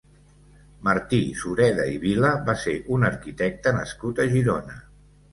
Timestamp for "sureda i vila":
1.41-2.31